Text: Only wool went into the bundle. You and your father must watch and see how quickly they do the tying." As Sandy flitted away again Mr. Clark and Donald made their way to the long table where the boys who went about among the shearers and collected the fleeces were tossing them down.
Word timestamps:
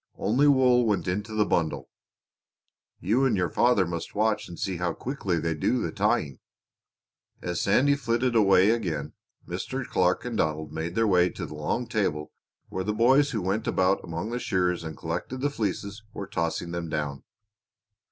Only 0.17 0.47
wool 0.47 0.87
went 0.87 1.07
into 1.07 1.35
the 1.35 1.45
bundle. 1.45 1.87
You 2.99 3.23
and 3.23 3.37
your 3.37 3.51
father 3.51 3.85
must 3.85 4.15
watch 4.15 4.49
and 4.49 4.57
see 4.57 4.77
how 4.77 4.93
quickly 4.95 5.37
they 5.37 5.53
do 5.53 5.79
the 5.79 5.91
tying." 5.91 6.39
As 7.43 7.61
Sandy 7.61 7.95
flitted 7.95 8.35
away 8.35 8.71
again 8.71 9.13
Mr. 9.47 9.85
Clark 9.85 10.25
and 10.25 10.35
Donald 10.35 10.73
made 10.73 10.95
their 10.95 11.05
way 11.05 11.29
to 11.29 11.45
the 11.45 11.53
long 11.53 11.85
table 11.85 12.31
where 12.69 12.83
the 12.83 12.93
boys 12.93 13.29
who 13.29 13.43
went 13.43 13.67
about 13.67 14.03
among 14.03 14.31
the 14.31 14.39
shearers 14.39 14.83
and 14.83 14.97
collected 14.97 15.37
the 15.39 15.51
fleeces 15.51 16.01
were 16.15 16.25
tossing 16.25 16.71
them 16.71 16.89
down. 16.89 17.21